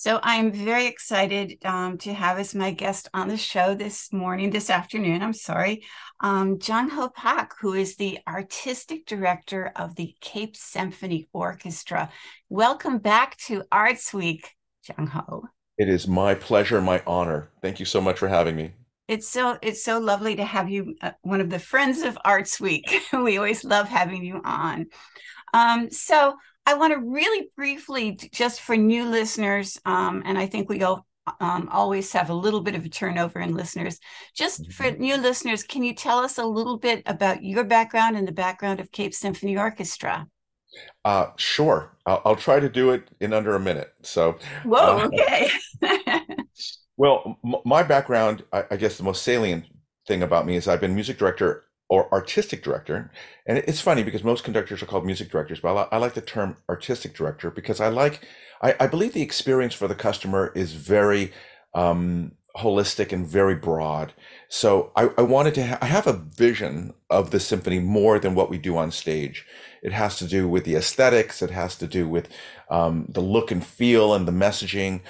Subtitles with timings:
[0.00, 4.50] So I'm very excited um, to have as my guest on the show this morning,
[4.50, 5.22] this afternoon.
[5.22, 5.82] I'm sorry,
[6.20, 12.12] um, Jung Ho Pak, who is the artistic director of the Cape Symphony Orchestra.
[12.48, 14.54] Welcome back to Arts Week,
[14.88, 15.48] Jung Ho.
[15.78, 17.50] It is my pleasure, my honor.
[17.60, 18.74] Thank you so much for having me.
[19.08, 22.60] It's so it's so lovely to have you, uh, one of the friends of Arts
[22.60, 22.88] Week.
[23.12, 24.86] we always love having you on.
[25.52, 26.36] Um, so
[26.68, 31.06] I want to really briefly, just for new listeners, um, and I think we all
[31.40, 33.98] um, always have a little bit of a turnover in listeners.
[34.36, 34.72] Just mm-hmm.
[34.72, 38.32] for new listeners, can you tell us a little bit about your background and the
[38.32, 40.26] background of Cape Symphony Orchestra?
[41.06, 41.96] Uh, sure.
[42.04, 43.94] I'll, I'll, try to do it in under a minute.
[44.02, 45.50] So, whoa, uh, okay.
[46.98, 49.64] well, m- my background, I, I guess the most salient
[50.06, 53.10] thing about me is I've been music director or artistic director.
[53.46, 56.14] And it's funny because most conductors are called music directors, but I, li- I like
[56.14, 58.26] the term artistic director because I like,
[58.60, 61.32] I, I, believe the experience for the customer is very
[61.74, 64.12] um, holistic and very broad.
[64.48, 68.34] So I, I wanted to, ha- I have a vision of the symphony more than
[68.34, 69.46] what we do on stage.
[69.82, 72.28] It has to do with the aesthetics, it has to do with
[72.70, 75.00] um, the look and feel and the messaging,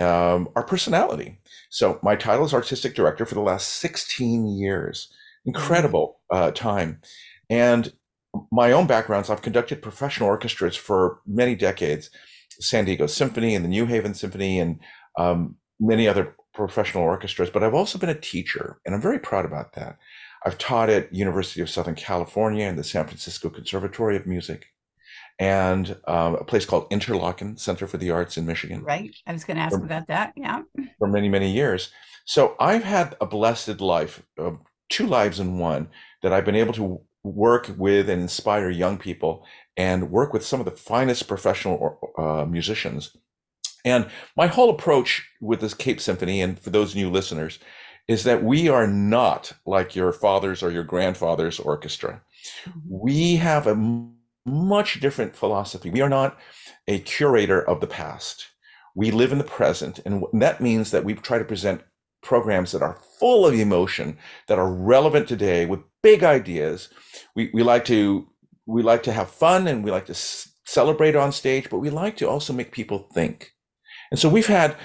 [0.00, 1.38] um, our personality.
[1.68, 5.12] So my title is artistic director for the last 16 years
[5.46, 7.00] incredible uh, time.
[7.48, 7.92] And
[8.52, 12.10] my own backgrounds, I've conducted professional orchestras for many decades,
[12.60, 14.80] San Diego Symphony and the New Haven Symphony and
[15.18, 19.44] um, many other professional orchestras, but I've also been a teacher, and I'm very proud
[19.44, 19.98] about that.
[20.44, 24.66] I've taught at University of Southern California and the San Francisco Conservatory of Music
[25.38, 28.82] and um, a place called Interlochen Center for the Arts in Michigan.
[28.82, 29.14] Right.
[29.26, 30.32] I was going to ask for, about that.
[30.36, 30.62] Yeah.
[30.98, 31.90] For many, many years.
[32.24, 35.88] So I've had a blessed life of two lives in one
[36.22, 39.44] that I've been able to work with and inspire young people
[39.76, 43.16] and work with some of the finest professional uh, musicians.
[43.84, 47.58] And my whole approach with this Cape Symphony, and for those new listeners,
[48.08, 52.22] is that we are not like your father's or your grandfather's orchestra.
[52.68, 52.80] Mm-hmm.
[52.88, 54.08] We have a
[54.44, 55.90] much different philosophy.
[55.90, 56.38] We are not
[56.86, 58.48] a curator of the past.
[58.94, 61.82] We live in the present, and that means that we try to present
[62.26, 66.88] programs that are full of emotion, that are relevant today with big ideas.
[67.34, 68.26] We, we like to
[68.66, 71.88] we like to have fun and we like to s- celebrate on stage, but we
[71.88, 73.52] like to also make people think.
[74.10, 74.76] And so we've had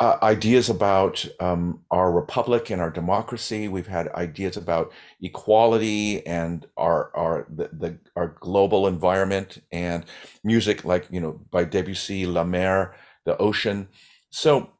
[0.00, 3.68] uh, ideas about um, our republic and our democracy.
[3.68, 10.06] We've had ideas about equality and our our the, the, our global environment and
[10.44, 12.94] music, like you know by Debussy, La Mer,
[13.26, 13.88] the ocean.
[14.30, 14.70] So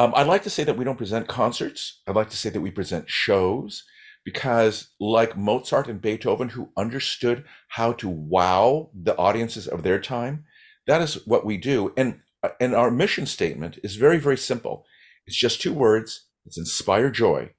[0.00, 2.00] um, I'd like to say that we don't present concerts.
[2.06, 3.84] I'd like to say that we present shows
[4.24, 10.44] because, like Mozart and Beethoven, who understood how to wow the audiences of their time,
[10.86, 11.92] that is what we do.
[11.98, 14.86] And uh, and our mission statement is very very simple.
[15.26, 16.28] It's just two words.
[16.46, 17.50] It's inspire joy,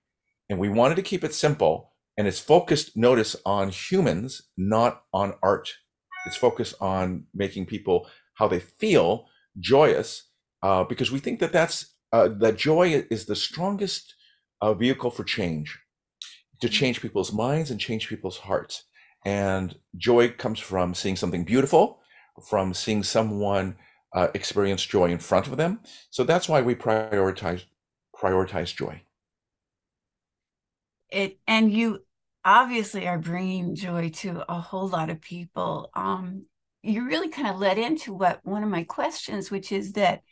[0.49, 1.91] and we wanted to keep it simple.
[2.17, 5.69] And it's focused, notice, on humans, not on art.
[6.25, 9.27] It's focused on making people how they feel
[9.59, 10.23] joyous,
[10.63, 14.15] uh, because we think that that's uh, that joy is the strongest
[14.61, 15.79] uh, vehicle for change,
[16.61, 16.71] to mm.
[16.71, 18.83] change people's minds and change people's hearts.
[19.25, 21.99] And joy comes from seeing something beautiful,
[22.49, 23.75] from seeing someone
[24.13, 25.79] uh, experience joy in front of them.
[26.09, 27.63] So that's why we prioritize
[28.15, 29.01] prioritize joy.
[31.09, 31.99] It and you
[32.43, 35.89] obviously are bringing joy to a whole lot of people.
[35.93, 36.45] Um,
[36.83, 40.23] you really kind of led into what one of my questions, which is that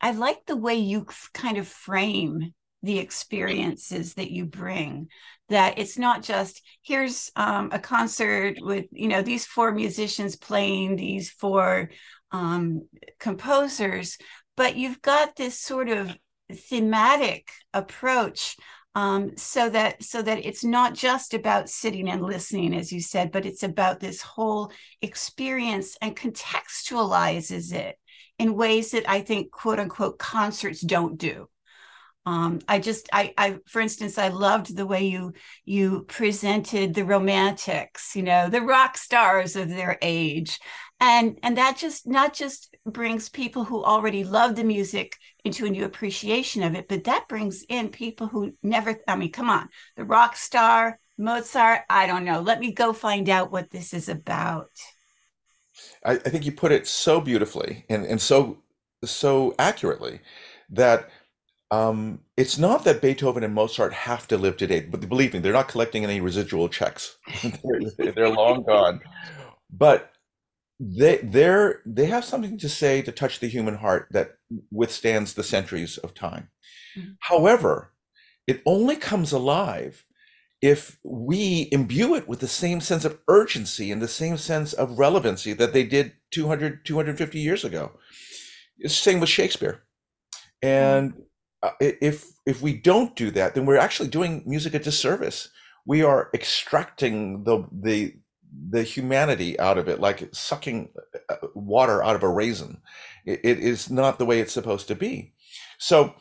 [0.00, 5.08] I like the way you kind of frame the experiences that you bring
[5.48, 10.96] that it's not just here's um, a concert with you know these four musicians playing
[10.96, 11.90] these four
[12.32, 12.86] um,
[13.18, 14.16] composers
[14.56, 16.16] but you've got this sort of
[16.52, 18.56] thematic approach
[18.94, 23.30] um, so that so that it's not just about sitting and listening as you said
[23.30, 27.96] but it's about this whole experience and contextualizes it
[28.40, 31.46] in ways that I think quote unquote concerts don't do.
[32.24, 35.34] Um, I just, I, I, for instance, I loved the way you
[35.64, 40.58] you presented the romantics, you know, the rock stars of their age,
[41.00, 45.70] and and that just not just brings people who already love the music into a
[45.70, 48.98] new appreciation of it, but that brings in people who never.
[49.06, 51.82] I mean, come on, the rock star Mozart.
[51.90, 52.40] I don't know.
[52.40, 54.70] Let me go find out what this is about.
[56.04, 58.58] I, I think you put it so beautifully and, and so
[59.04, 60.20] so accurately
[60.68, 61.08] that
[61.70, 65.52] um, it's not that Beethoven and Mozart have to live today, but believe me, they're
[65.52, 67.16] not collecting any residual checks.
[67.96, 69.00] they're, they're long gone.
[69.72, 70.12] But
[70.80, 74.36] they they're they have something to say to touch the human heart that
[74.72, 76.48] withstands the centuries of time.
[76.98, 77.16] Mm.
[77.20, 77.92] However,
[78.46, 80.04] it only comes alive
[80.62, 84.98] if we imbue it with the same sense of urgency and the same sense of
[84.98, 87.92] relevancy that they did 200 250 years ago.
[88.78, 89.82] It's the same with Shakespeare.
[90.62, 90.68] Mm.
[90.68, 91.22] And
[91.62, 95.48] uh, if if we don't do that, then we're actually doing music a disservice.
[95.86, 98.14] We are extracting the the
[98.70, 100.90] the humanity out of it, like sucking
[101.28, 102.80] uh, water out of a raisin.
[103.24, 105.34] It, it is not the way it's supposed to be.
[105.78, 106.14] So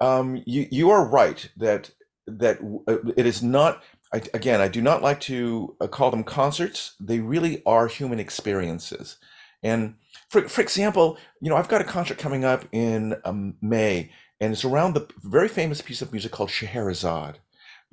[0.00, 1.90] um, you you are right that
[2.26, 3.82] that uh, it is not.
[4.12, 6.94] I, again, I do not like to uh, call them concerts.
[7.00, 9.16] They really are human experiences.
[9.62, 9.94] And
[10.28, 14.10] for for example, you know, I've got a concert coming up in um, May,
[14.40, 17.38] and it's around the very famous piece of music called Scheherazade.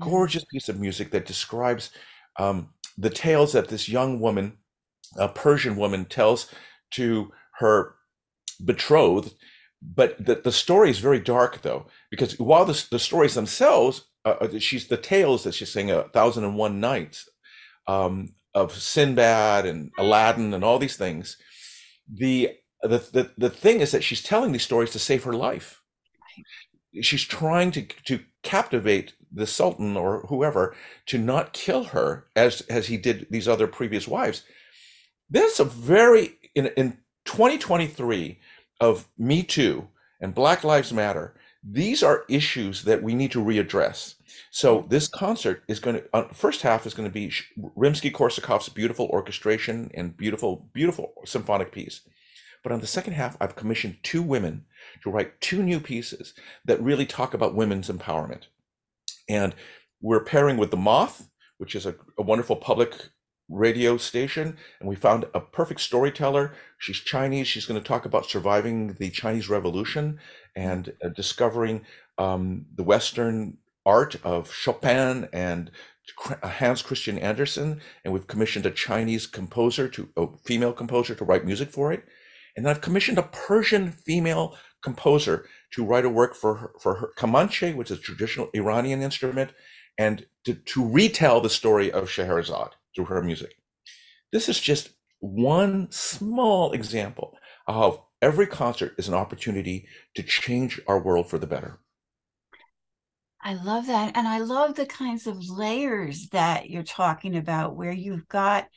[0.02, 0.10] Mm.
[0.10, 1.92] Gorgeous piece of music that describes
[2.38, 4.58] um, the tales that this young woman,
[5.18, 6.52] a Persian woman, tells
[6.92, 7.96] to her
[8.64, 9.34] betrothed.
[9.82, 14.36] But the, the story is very dark, though, because while the, the stories themselves, uh,
[14.42, 17.30] uh, she's the tales that she's saying, A Thousand and One Nights,
[17.88, 21.38] um, of Sinbad and Aladdin and all these things.
[22.14, 22.52] The,
[22.82, 25.82] the the the thing is that she's telling these stories to save her life
[27.00, 30.76] she's trying to to captivate the sultan or whoever
[31.06, 34.44] to not kill her as as he did these other previous wives
[35.30, 38.40] that's a very in in 2023
[38.82, 39.88] of me too
[40.20, 44.16] and black lives matter these are issues that we need to readdress
[44.50, 47.32] so this concert is going to uh, first half is going to be
[47.76, 52.02] rimsky-korsakov's beautiful orchestration and beautiful beautiful symphonic piece
[52.64, 54.66] but on the second half, I've commissioned two women
[55.04, 56.34] to write two new pieces
[56.66, 58.44] that really talk about women's empowerment.
[59.28, 59.56] And
[60.02, 63.10] we're pairing with The Moth, which is a, a wonderful public
[63.50, 64.58] radio station.
[64.80, 66.54] And we found a perfect storyteller.
[66.78, 67.48] She's Chinese.
[67.48, 70.20] She's going to talk about surviving the Chinese Revolution
[70.56, 71.86] and uh, discovering
[72.18, 75.72] um, the Western art of Chopin and
[76.44, 77.82] Hans Christian Andersen.
[78.04, 82.04] And we've commissioned a Chinese composer to a female composer to write music for it.
[82.56, 86.96] And then I've commissioned a Persian female composer to write a work for her, for
[86.96, 89.52] her Kamanche, which is a traditional Iranian instrument,
[89.98, 93.56] and to, to retell the story of Scheherazade through her music.
[94.32, 94.90] This is just
[95.20, 97.31] one small example
[97.76, 101.80] of every concert is an opportunity to change our world for the better.
[103.44, 104.16] I love that.
[104.16, 108.68] And I love the kinds of layers that you're talking about where you've got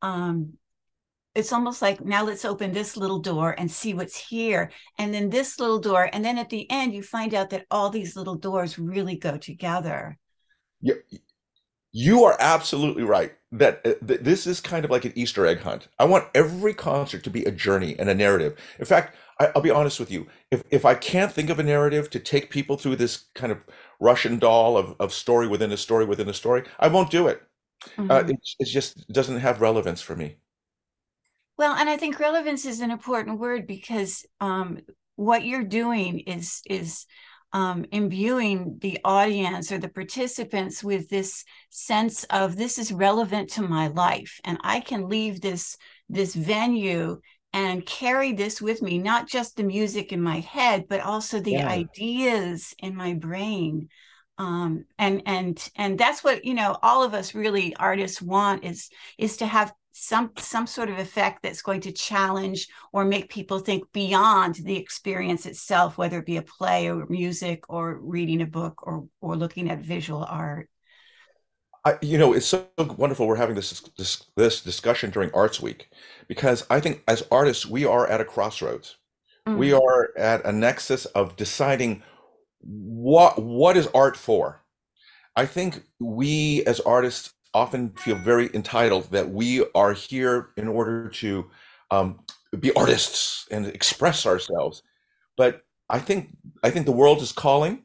[0.00, 0.54] um,
[1.34, 5.30] it's almost like now let's open this little door and see what's here and then
[5.30, 8.36] this little door and then at the end you find out that all these little
[8.36, 10.16] doors really go together
[10.80, 10.96] you,
[11.96, 15.60] you are absolutely right that uh, th- this is kind of like an easter egg
[15.60, 15.86] hunt.
[16.00, 18.58] I want every concert to be a journey and a narrative.
[18.80, 20.26] In fact I, i'll be honest with you.
[20.50, 23.58] If, if i can't think of a narrative to take people through this kind of
[24.00, 27.42] russian doll of, of story within a story within a story i won't do it.
[27.96, 28.10] Mm-hmm.
[28.10, 30.36] uh, it, it just doesn't have relevance for me.
[31.56, 34.80] Well, and I think relevance is an important word because um,
[35.14, 37.06] what you're doing is is
[37.54, 43.62] um, imbuing the audience or the participants with this sense of this is relevant to
[43.62, 45.78] my life, and I can leave this
[46.08, 47.20] this venue
[47.52, 51.52] and carry this with me, not just the music in my head, but also the
[51.52, 51.68] yeah.
[51.68, 53.88] ideas in my brain
[54.36, 58.90] um and and and that's what you know all of us really artists want is
[59.16, 63.60] is to have some some sort of effect that's going to challenge or make people
[63.60, 68.46] think beyond the experience itself whether it be a play or music or reading a
[68.46, 70.68] book or or looking at visual art.
[71.84, 75.90] I, you know it's so wonderful we're having this, this this discussion during arts week
[76.28, 78.96] because i think as artists we are at a crossroads.
[79.46, 79.58] Mm-hmm.
[79.58, 82.02] we are at a nexus of deciding
[82.64, 84.62] what what is art for?
[85.36, 91.08] I think we as artists often feel very entitled that we are here in order
[91.08, 91.48] to
[91.90, 92.20] um,
[92.58, 94.82] be artists and express ourselves.
[95.36, 97.84] But I think I think the world is calling,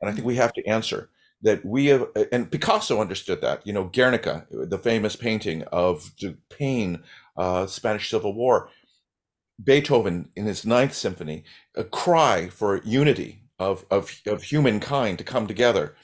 [0.00, 1.10] and I think we have to answer
[1.42, 2.06] that we have.
[2.32, 3.66] And Picasso understood that.
[3.66, 7.02] You know, Guernica, the famous painting of the pain,
[7.36, 8.70] uh, Spanish Civil War.
[9.62, 11.42] Beethoven in his Ninth Symphony,
[11.74, 15.96] a cry for unity of of of humankind to come together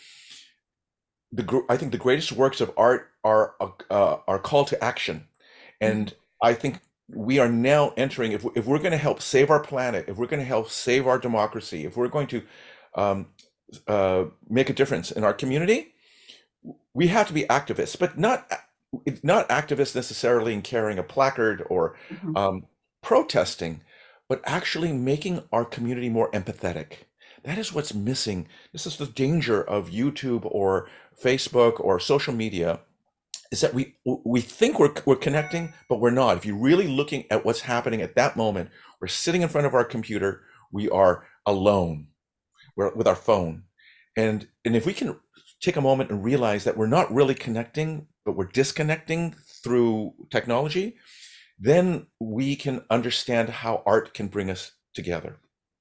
[1.33, 3.55] the I think the greatest works of art are
[3.91, 5.27] uh, are call to action,
[5.81, 6.47] and mm-hmm.
[6.47, 8.33] I think we are now entering.
[8.33, 11.07] If if we're going to help save our planet, if we're going to help save
[11.07, 12.43] our democracy, if we're going to
[12.95, 13.27] um,
[13.87, 15.95] uh, make a difference in our community,
[16.95, 18.51] we have to be activists, but not
[19.07, 22.37] it's not activists necessarily in carrying a placard or Mhm.
[22.37, 22.67] um,
[23.03, 23.81] protesting,
[24.29, 27.07] but actually making our community more empathetic.
[27.45, 28.49] That is what's missing.
[28.73, 30.89] This is the danger of YouTube or
[31.21, 32.81] Facebook or social media
[33.51, 36.37] is that we we think we're we're connecting, but we're not.
[36.39, 38.71] If you're really looking at what's happening at that moment,
[39.01, 42.09] we're sitting in front of our computer, we are alone.
[42.77, 43.65] We're with our phone.
[44.17, 45.19] And and if we can
[45.61, 50.97] take a moment and realize that we're not really connecting, but we're disconnecting through technology,
[51.59, 55.39] then we can understand how art can bring us together.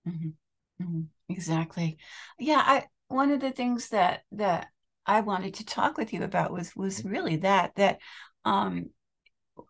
[0.08, 0.34] Mhm.
[0.82, 1.08] Mhm.
[1.31, 1.97] Exactly.
[2.39, 4.67] Yeah, I one of the things that that
[5.05, 8.00] I wanted to talk with you about was was really that that
[8.45, 8.89] um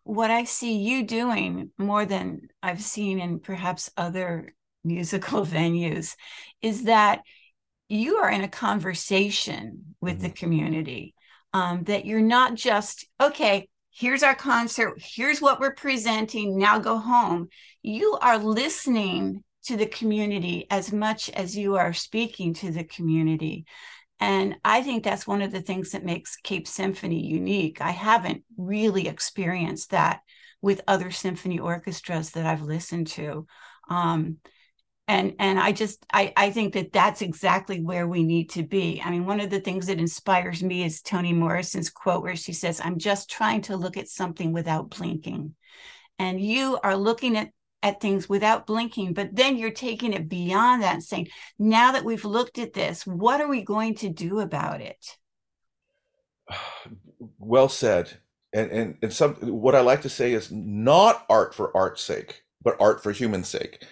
[0.04, 4.54] what I see you doing more than I've seen in perhaps other
[4.84, 6.16] musical venues
[6.62, 7.22] is that
[7.88, 10.36] you are in a conversation with the Mhm.
[10.36, 11.14] community.
[11.54, 16.96] Um, that you're not just, okay, here's our concert, here's what we're presenting, now go
[16.96, 17.48] home.
[17.82, 23.66] You are listening to the community as much as you are speaking to the community.
[24.20, 27.80] And I think that's one of the things that makes Cape Symphony unique.
[27.80, 30.20] I haven't really experienced that
[30.60, 33.46] with other symphony orchestras that I've listened to.
[33.88, 34.38] Um,
[35.08, 39.02] and and I just I, I think that that's exactly where we need to be.
[39.04, 42.52] I mean, one of the things that inspires me is Toni Morrison's quote where she
[42.52, 45.54] says, "I'm just trying to look at something without blinking."
[46.18, 47.50] And you are looking at
[47.82, 52.04] at things without blinking, but then you're taking it beyond that and saying, now that
[52.04, 55.18] we've looked at this, what are we going to do about it?
[57.38, 58.18] Well said.
[58.54, 62.42] And, and and some what I like to say is not art for art's sake,
[62.62, 63.82] but art for human sake.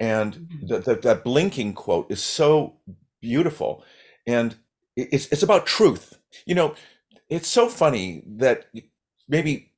[0.00, 0.68] And Mhm.
[0.68, 2.76] that that that blinking quote is so
[3.22, 3.84] beautiful.
[4.26, 4.56] And
[4.96, 6.18] it's it's about truth.
[6.46, 6.74] You know,
[7.30, 8.66] it's so funny that
[9.28, 9.71] maybe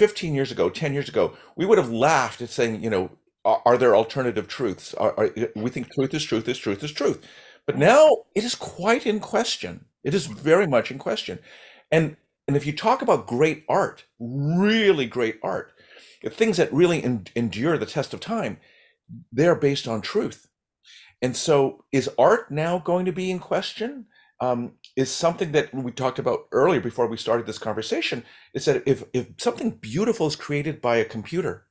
[0.00, 3.10] 15 years ago, 10 years ago, we would have laughed at saying, you know,
[3.44, 4.94] are, are there alternative truths?
[4.94, 7.22] Are, are, we think truth is truth is truth is truth.
[7.66, 9.84] But now it is quite in question.
[10.02, 11.38] It is very much in question.
[11.92, 12.16] And
[12.48, 15.74] and if you talk about great art, really great art,
[16.22, 18.56] the things that really en- endure the test of time,
[19.30, 20.48] they're based on truth.
[21.20, 24.06] And so, is art now going to be in question?
[24.40, 28.82] Um, is something that we talked about earlier before we started this conversation is that
[28.86, 31.66] if, if something beautiful is created by a computer,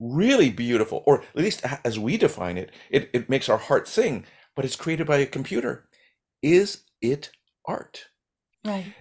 [0.00, 4.24] really beautiful, or at least as we define it, it, it makes our heart sing,
[4.56, 5.88] but it's created by a computer,
[6.42, 7.30] is it
[7.66, 8.06] art?
[8.64, 8.92] Right.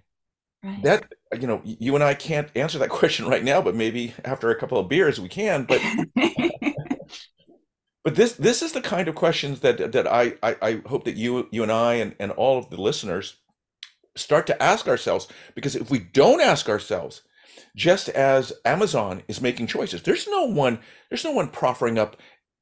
[0.63, 0.81] Right.
[0.81, 4.49] That, you know, you and I can't answer that question right now, but maybe after
[4.49, 5.65] a couple of beers we can.
[5.65, 5.81] But
[8.05, 11.17] But this this is the kind of questions that that I I, I hope that
[11.17, 13.37] you you and I and, and all of the listeners
[14.15, 17.23] start to ask ourselves because if we don't ask ourselves,
[17.75, 22.15] just as Amazon is making choices, there's no one there's no one proffering up,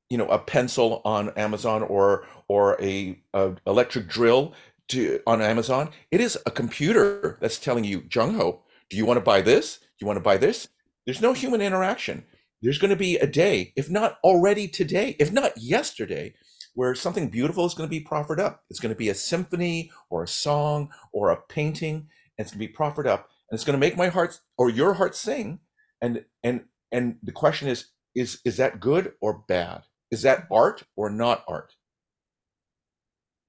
[0.09, 4.53] you know, a pencil on Amazon or or a, a electric drill
[4.87, 5.89] to on Amazon.
[6.09, 9.79] It is a computer that's telling you, Jung Ho, do you want to buy this?
[9.79, 10.69] Do you want to buy this?
[11.05, 12.23] There's no human interaction.
[12.63, 16.33] There's going to be a day, if not already today, if not yesterday,
[16.75, 18.63] where something beautiful is going to be proffered up.
[18.69, 21.95] It's going to be a symphony or a song or a painting,
[22.37, 24.69] and it's going to be proffered up, and it's going to make my heart or
[24.69, 25.59] your heart sing.
[26.01, 29.83] And and and the question is, is is that good or bad?
[30.09, 30.53] Is that mm-hmm.
[30.53, 31.75] art or not art?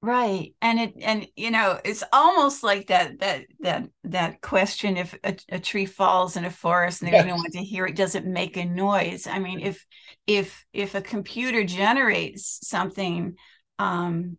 [0.04, 0.54] Right.
[0.61, 5.34] And it and you know, it's almost like that that that that question if a,
[5.49, 7.37] a tree falls in a forest and there's no Yes.
[7.37, 9.26] one to hear it, does it make a noise?
[9.26, 9.87] I mean, if
[10.26, 13.37] if if a computer generates something
[13.78, 14.37] um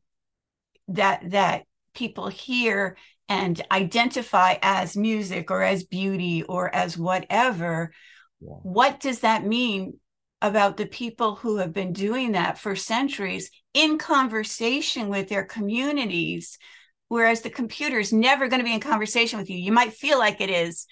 [0.89, 1.63] that that
[1.95, 2.97] people hear
[3.29, 7.91] and identify as music or as beauty or as whatever,
[8.39, 8.59] Yeah.
[8.61, 9.99] what does that mean
[10.45, 16.57] about the people who have been doing that for centuries in conversation with their communities?
[17.07, 19.57] Whereas the computer is never going to be in conversation with you.
[19.57, 20.87] You might feel like it is.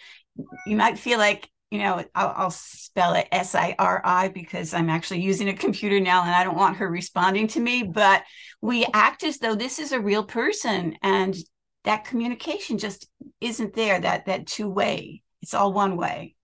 [0.67, 4.73] You might feel like, you know, I'll, I'll spell it S I R I because
[4.73, 7.83] I'm actually using a computer now and I don't want her responding to me.
[7.83, 8.23] But
[8.61, 11.35] we act as though this is a real person and
[11.83, 13.09] that communication just
[13.41, 15.23] isn't there, that, that two way.
[15.41, 16.35] It's all one way.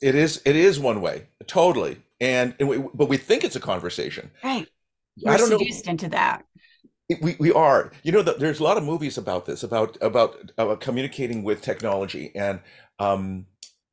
[0.00, 2.00] It is it is one way, totally.
[2.20, 4.30] And, and we, but we think it's a conversation.
[4.44, 4.68] Right.
[5.26, 5.58] I We're don't know.
[5.86, 6.44] into that.
[7.20, 7.92] We, we are.
[8.02, 11.60] You know, that there's a lot of movies about this, about about uh, communicating with
[11.60, 12.60] technology, and
[13.00, 13.46] um,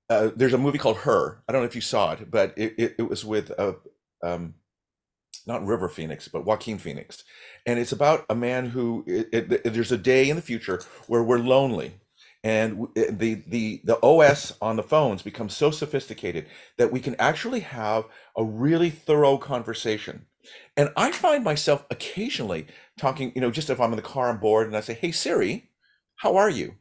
[0.10, 1.41] uh, there's a movie called Her.
[1.48, 3.74] I don't know if you saw it, but it, it, it was with uh,
[4.24, 4.53] um,
[5.48, 7.24] not River Phoenix, but Joaquin Phoenix,
[7.65, 11.39] and it's about a man who it, there's a day in the future where we're
[11.39, 11.93] lonely,
[12.48, 17.13] and eh, the the the OS on the phones becomes so sophisticated that we can
[17.20, 18.06] actually have
[18.38, 20.25] a really thorough conversation.
[20.77, 24.38] And I find myself occasionally talking, you know, just if I'm in the car on
[24.38, 25.70] board and I say, "Hey Siri,
[26.18, 26.75] how are you?"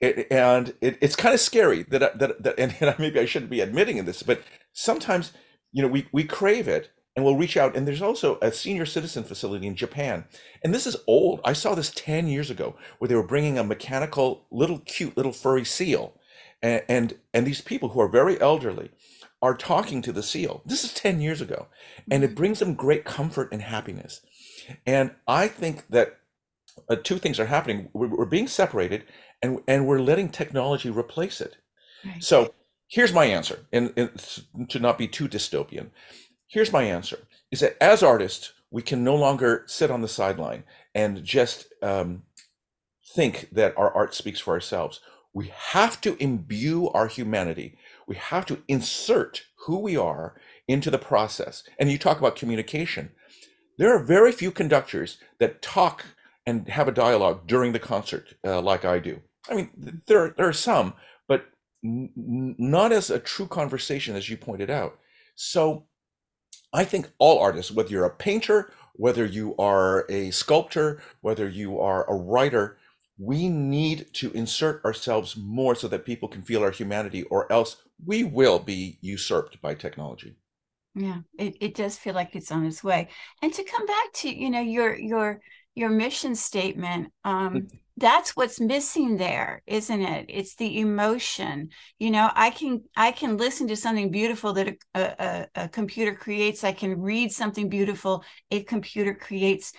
[0.00, 3.50] It, and it, it's kind of scary that that, that and, and maybe I shouldn't
[3.50, 5.32] be admitting in this, but sometimes
[5.70, 7.76] you know we we crave it and we'll reach out.
[7.76, 10.24] And there's also a senior citizen facility in Japan.
[10.62, 11.40] And this is old.
[11.44, 15.32] I saw this 10 years ago where they were bringing a mechanical, little cute, little
[15.32, 16.14] furry seal.
[16.62, 18.90] And, and, and these people who are very elderly
[19.42, 20.62] are talking to the seal.
[20.64, 21.66] This is 10 years ago.
[22.10, 22.36] And it mm-hmm.
[22.36, 24.22] brings them great comfort and happiness.
[24.86, 26.18] And I think that
[26.88, 27.90] uh, two things are happening.
[27.92, 29.04] We're, we're, being separated
[29.42, 31.56] and, and we're letting technology replace it.
[32.04, 32.22] Right.
[32.22, 32.54] So
[32.88, 34.10] here's my answer, and, and
[34.70, 35.90] to not be too dystopian
[36.52, 37.18] here's my answer
[37.50, 42.22] is that as artists we can no longer sit on the sideline and just um,
[43.14, 45.00] think that our art speaks for ourselves.
[45.34, 47.76] We have to imbue our humanity.
[48.06, 50.34] We have to insert who we are
[50.66, 51.64] into the process.
[51.78, 53.10] And you talk about communication.
[53.78, 56.04] There are very few conductors that talk
[56.46, 59.20] and have a dialogue during the concert uh, like i do.
[59.48, 60.94] I mean there, there are some
[61.28, 61.46] but
[61.84, 64.98] n- not as a true conversation as you pointed out.
[65.34, 65.86] So
[66.72, 71.80] I think all artists, whether you're a painter, whether you are a sculptor, whether you
[71.80, 72.78] are a writer,
[73.18, 77.76] we need to insert ourselves more so that people can feel our humanity, or else
[78.04, 80.34] we will be usurped by technology.
[80.94, 83.08] Yeah, it, it does feel like it's on its way.
[83.40, 85.40] And to come back to, you know, your your
[85.74, 90.26] your mission statement, um, that's what's missing there isn't it?
[90.28, 91.70] It's the emotion.
[91.98, 96.14] You know i can i can listen to something beautiful that a, a, a, computer
[96.14, 96.64] creates.
[96.64, 99.72] I can read something beautiful a computer creates.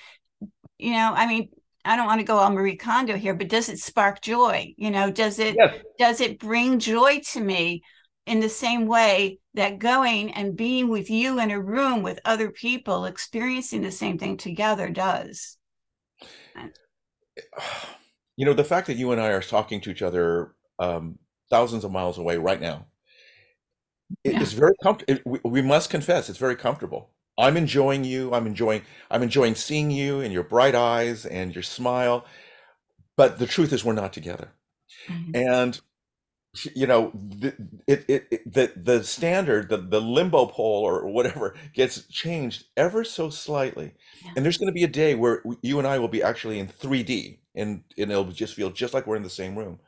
[0.78, 1.50] You know i mean
[1.86, 4.74] i don't want to go all marie kondo here but does it spark joy?
[4.78, 5.76] You know does it yes.
[5.98, 7.82] does it bring joy to me
[8.26, 12.52] in the same way that going and being with you in a room with other
[12.52, 15.58] people experiencing the same thing together does
[18.36, 21.20] you know the fact that you and i are talking to each other um,
[21.50, 22.86] thousands of miles away right now
[24.24, 24.42] it yeah.
[24.42, 28.82] is very comfortable we, we must confess it's very comfortable i'm enjoying you i'm enjoying
[29.12, 32.26] i'm enjoying seeing you and your bright eyes and your smile
[33.16, 34.52] but the truth is we're not together
[35.08, 35.36] mm-hmm.
[35.36, 35.82] and
[36.76, 37.48] you know the,
[37.88, 43.04] it, it, it, the the standard the, the limbo pole or whatever gets changed ever
[43.04, 43.94] so slightly
[44.24, 44.32] yeah.
[44.36, 46.68] and there's going to be a day where you and i will be actually in
[46.68, 49.80] 3d and and it'll just feel just like we're in the same room.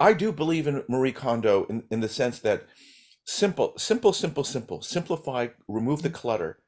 [0.00, 2.64] I do believe in Marie Kondo in, in the sense that
[3.24, 6.16] simple, simple, simple, simple, simplify, remove the mm-hmm.
[6.16, 6.58] clutter.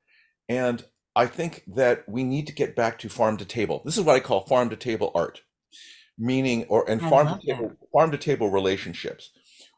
[0.49, 0.85] And
[1.17, 3.83] I think that we need to get back to farm to table.
[3.85, 5.43] This is what I call farm to table art,
[6.17, 7.91] meaning or and I farm to table that.
[7.93, 9.31] farm to table relationships.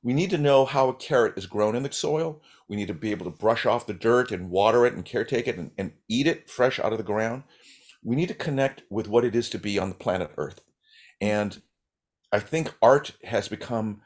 [0.02, 2.42] We need to know how a carrot is grown in the soil.
[2.68, 5.46] We need to be able to brush off the dirt and water it and caretake
[5.46, 7.42] it and, and eat it fresh out of the ground
[8.02, 10.60] we need to connect with what it is to be on the planet Earth.
[11.20, 11.60] And
[12.32, 14.00] I think art has become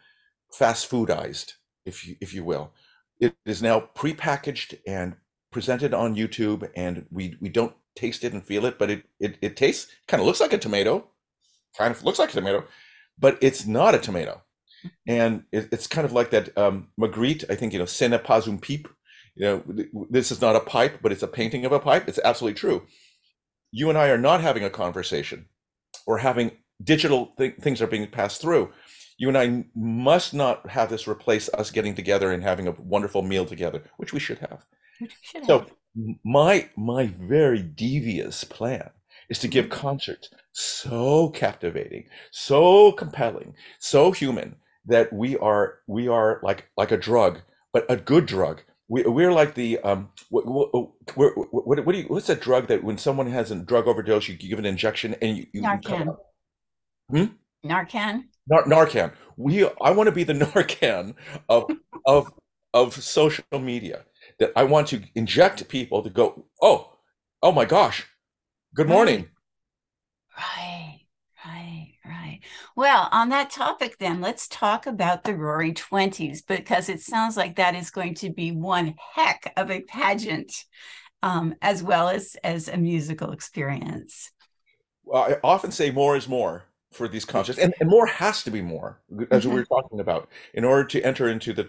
[0.52, 1.52] fast foodized,
[1.85, 2.72] if you, if you will.
[3.20, 5.16] It is now prepackaged and
[5.52, 9.37] presented on YouTube, and we, we don't taste it and feel it, but it, it,
[9.40, 11.07] it tastes kind of looks like a tomato,
[11.78, 12.64] kind of looks like a tomato,
[13.18, 14.42] but it's not a tomato.
[15.07, 18.59] And it, it's kind of like that um, Magritte, I think, you know, pas une
[18.59, 18.88] pipe.
[19.37, 22.09] You know, this is not a pipe, but it's a painting of a pipe.
[22.09, 22.83] It's absolutely true
[23.74, 25.46] you and I are not having a conversation
[26.06, 28.72] or having digital th- things are being passed through.
[29.18, 33.22] You and I must not have this replace us getting together and having a wonderful
[33.22, 34.64] meal together, which we should have.
[35.22, 35.70] Should so have.
[36.24, 38.90] my my very devious plan
[39.28, 39.80] is to give mm-hmm.
[39.80, 44.54] concerts so captivating, so compelling, so human
[44.87, 47.40] that we are we are like like a drug,
[47.72, 52.05] but a good drug we, we're like the um what what, what, what, do you
[52.05, 55.38] what's that drug that when someone has a drug overdose you give an injection and
[55.38, 56.16] you, you Narcan.
[57.11, 57.25] Hmm?
[57.64, 58.25] Narcan.
[58.49, 59.12] Nar- Narcan.
[59.37, 61.14] We I want to be the Narcan
[61.49, 61.70] of
[62.07, 62.33] of
[62.73, 64.05] of social media.
[64.40, 66.92] That I want to inject people to go, oh,
[67.42, 68.07] oh my gosh,
[68.75, 69.29] good morning.
[70.37, 70.73] Right.
[72.35, 72.42] Right.
[72.77, 77.57] Well, on that topic, then, let's talk about the Roaring Twenties because it sounds like
[77.57, 80.53] that is going to be one heck of a pageant,
[81.23, 84.31] um, as well as as a musical experience.
[85.05, 88.51] Well, I often say more is more for these concerts, and, and more has to
[88.51, 89.51] be more, as mm-hmm.
[89.51, 91.64] we were talking about, in order to enter into the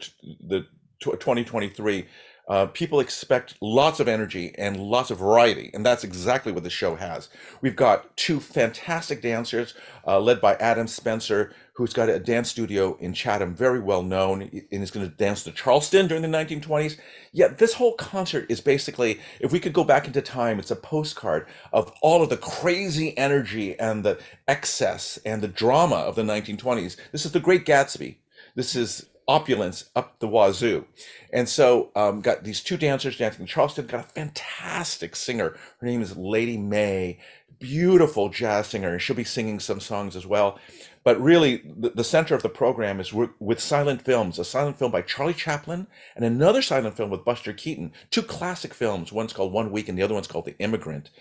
[0.47, 0.65] the
[0.99, 2.06] 2023
[2.47, 6.69] Uh, people expect lots of energy and lots of variety, and that's exactly what the
[6.69, 7.29] show has.
[7.62, 9.73] We've got two fantastic dancers,
[10.05, 14.43] uh, led by Adam Spencer, who's got a dance studio in Chatham, very well known,
[14.43, 16.97] and is going to dance to Charleston during the 1920s.
[17.34, 20.75] Yet this whole concert is basically, if we could go back into time, it's a
[20.75, 26.23] postcard of all of the crazy energy and the excess and the drama of the
[26.23, 26.95] 1920s.
[27.12, 28.17] This is the Great Gatsby.
[28.55, 30.85] This is opulence up the wazoo.
[31.33, 35.57] And so um, got these two dancers dancing in Charleston, got a fantastic singer.
[35.79, 37.19] Her name is Lady May,
[37.59, 40.59] beautiful jazz singer, and she'll be singing some songs as well.
[41.03, 44.91] But really, the, the center of the program is with silent films, a silent film
[44.91, 45.85] by Charlie Chaplin
[46.15, 49.13] and another silent film with Buster Keaton, two classic films.
[49.13, 51.11] One's called One Week and the other one's called The Immigrant.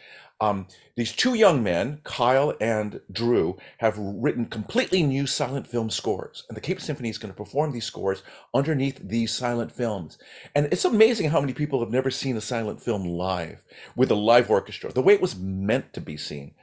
[0.45, 6.45] Um, these two young men, Kyle and Drew, have written completely new silent film scores,
[6.49, 10.19] and the Cape Symphony is going to perform these scores underneath these silent films.
[10.55, 13.65] And it's amazing how many people have never seen a silent film live
[13.97, 16.55] with a live orchestra, the way it was meant to be seen.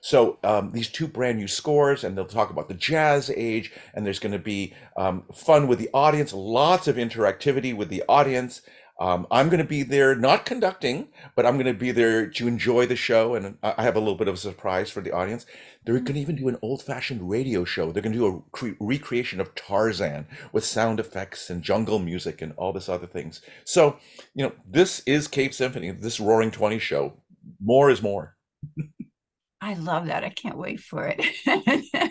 [0.00, 4.04] So um, these two brand new scores, and they'll talk about the jazz age, and
[4.04, 8.62] there's going to be um, fun with the audience, lots of interactivity with the audience.
[9.02, 12.46] Um, I'm going to be there, not conducting, but I'm going to be there to
[12.46, 13.34] enjoy the show.
[13.34, 15.44] And I have a little bit of a surprise for the audience.
[15.84, 17.90] They're going to even do an old fashioned radio show.
[17.90, 22.40] They're going to do a cre- recreation of Tarzan with sound effects and jungle music
[22.40, 23.40] and all this other things.
[23.64, 23.96] So,
[24.34, 27.14] you know, this is Cape Symphony, this Roaring 20 show.
[27.60, 28.36] More is more.
[29.60, 30.22] I love that.
[30.22, 31.24] I can't wait for it.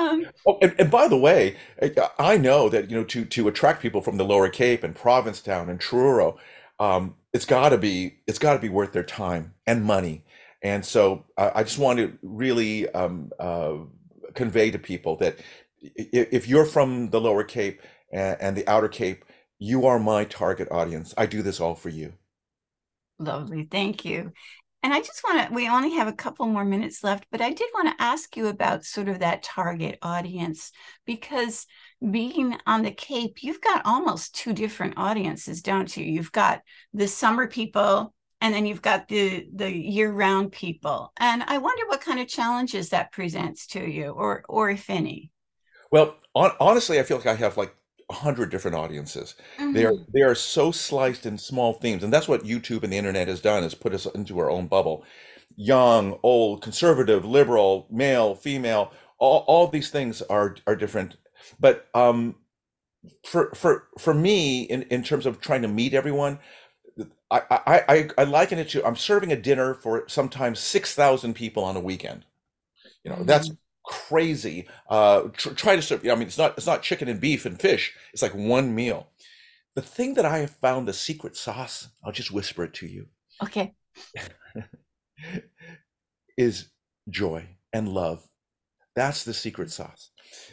[0.00, 1.56] Um, oh, and, and, by the way,
[2.18, 5.68] I know that you know to to attract people from the Lower Cape and Provincetown
[5.68, 6.38] and Truro,
[6.78, 10.24] um, it's got to be it's got to be worth their time and money.
[10.62, 13.76] And so uh, I just want to really um, uh,
[14.34, 15.38] convey to people that
[15.80, 19.24] if you're from the Lower Cape and, and the Outer Cape,
[19.58, 21.12] you are my target audience.
[21.18, 22.14] I do this all for you.
[23.18, 24.32] Lovely, thank you.
[24.82, 27.50] And I just want to, we only have a couple more minutes left, but I
[27.50, 30.72] did want to ask you about sort of that target audience
[31.04, 31.66] because
[32.10, 36.04] being on the Cape, you've got almost two different audiences, don't you?
[36.04, 36.62] You've got
[36.94, 41.12] the summer people and then you've got the the year-round people.
[41.18, 45.30] And I wonder what kind of challenges that presents to you or or if any.
[45.90, 47.74] Well, on, honestly, I feel like I have like
[48.10, 49.34] hundred different audiences.
[49.58, 49.72] Mm-hmm.
[49.72, 50.10] They are mm-hmm.
[50.12, 53.40] they are so sliced in small themes, and that's what YouTube and the internet has
[53.40, 55.04] done is put us into our own bubble.
[55.56, 61.16] Young, old, conservative, liberal, male, female, all, all these things are are different.
[61.58, 62.36] But um,
[63.24, 66.38] for for for me, in, in terms of trying to meet everyone,
[67.30, 71.34] I, I I I liken it to I'm serving a dinner for sometimes six thousand
[71.34, 72.24] people on a weekend.
[73.04, 73.26] You know, mm-hmm.
[73.26, 73.50] that's
[73.90, 74.68] crazy.
[74.88, 76.06] Uh, tr- try to serve.
[76.06, 77.92] I mean, it's not it's not chicken and beef and fish.
[78.12, 79.08] It's like one meal.
[79.74, 81.88] The thing that I have found the secret sauce.
[82.04, 83.08] I'll just whisper it to you.
[83.42, 83.74] Okay.
[86.38, 86.68] is
[87.08, 88.28] joy and love.
[88.94, 90.10] That's the secret sauce.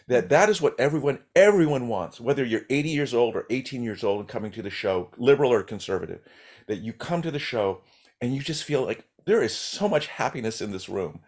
[0.08, 2.19] That that is what everyone everyone wants.
[2.19, 5.54] Whether you're 80 years old or 18 years old and coming to the show, liberal
[5.54, 6.21] or conservative,
[6.67, 7.82] that you come to the show
[8.19, 11.19] and you just feel like there is so much happiness in this room.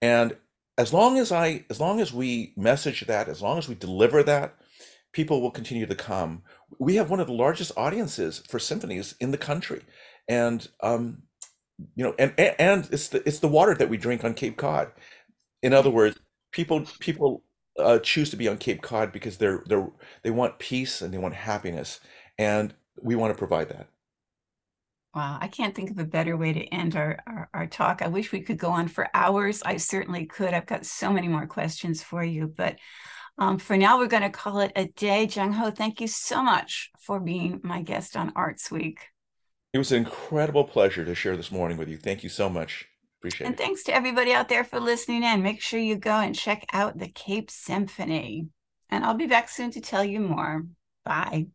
[0.00, 0.36] And
[0.78, 4.22] as long as I, as long as we message that, as long as we deliver
[4.24, 4.54] that,
[5.12, 6.42] people will continue to come.
[6.78, 9.82] We have one of the largest audiences for symphonies in the country,
[10.28, 11.24] and um,
[11.96, 14.92] you know, and and it's the it's the water that we drink on Cape Cod.
[15.62, 16.18] In other words,
[16.52, 17.42] people people
[17.78, 19.88] uh, choose to be on Cape Cod because they're they're
[20.22, 22.00] they want peace and they want happiness,
[22.38, 23.88] and we want to provide that.
[25.14, 28.02] Wow, I can't think of a better way to end our, our, our, talk.
[28.02, 29.62] I wish we could go on for hours.
[29.62, 30.52] I certainly could.
[30.52, 32.76] I've got so many more questions for you, but
[33.38, 35.24] um, for now, we're going to call it a day.
[35.24, 39.00] Jung Ho, thank you so much for being my guest on Arts Week.
[39.72, 41.96] It was an incredible pleasure to share this morning with you.
[41.96, 42.86] Thank you so much.
[43.20, 43.58] Appreciate and it.
[43.60, 45.42] And thanks to everybody out there for listening in.
[45.42, 48.48] Make sure you go and check out the Cape Symphony.
[48.90, 50.66] And I'll be back soon to tell you more.
[51.04, 51.46] Bye.